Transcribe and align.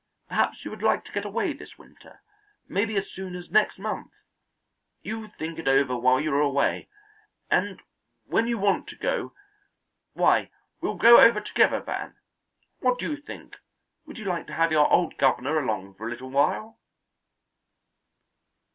Perhaps 0.29 0.65
you 0.65 0.71
would 0.71 0.81
like 0.81 1.05
to 1.05 1.11
get 1.11 1.25
away 1.25 1.53
this 1.53 1.77
winter, 1.77 2.23
maybe 2.67 2.95
as 2.95 3.07
soon 3.11 3.35
as 3.35 3.51
next 3.51 3.77
month. 3.77 4.11
You 5.03 5.27
think 5.37 5.59
it 5.59 5.67
over 5.67 5.95
while 5.95 6.19
you 6.19 6.33
are 6.33 6.41
away, 6.41 6.89
and 7.51 7.79
when 8.23 8.47
you 8.47 8.57
want 8.57 8.87
to 8.87 8.95
go, 8.95 9.35
why, 10.13 10.49
we'll 10.81 10.97
go 10.97 11.19
over 11.19 11.39
together, 11.39 11.81
Van. 11.81 12.15
What 12.79 12.97
do 12.97 13.11
you 13.11 13.15
think? 13.15 13.57
Would 14.07 14.17
you 14.17 14.25
like 14.25 14.47
to 14.47 14.53
have 14.53 14.71
your 14.71 14.91
old 14.91 15.19
governor 15.19 15.59
along 15.59 15.93
for 15.93 16.07
a 16.07 16.09
little 16.11 16.31
while?" 16.31 16.79